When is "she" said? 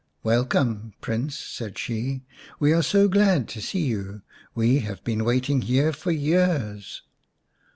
1.77-2.23